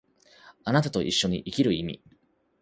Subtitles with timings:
[0.65, 2.01] 貴方と一緒に生きる人